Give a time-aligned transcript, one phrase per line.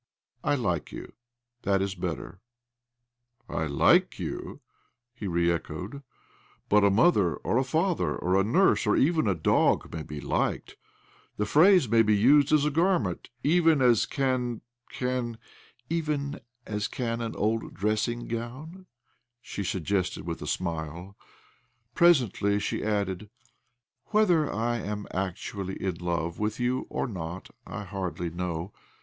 [0.43, 1.13] I like you:
[1.61, 2.39] that is better."
[3.47, 4.61] "'I like you
[5.13, 6.01] '?"he re echoed."
[6.69, 10.19] But a mother or a father or a nurse or even a dog may be
[10.19, 10.75] liked:
[11.37, 15.37] the phrase may be used as a garment, even as can, can
[15.91, 18.87] ""Even as can an old dressing gown,"
[19.39, 21.15] she suggested with a smile.
[21.93, 23.29] Presently she added—"
[24.05, 28.73] Whether I am actually in love with you or not I hardly know.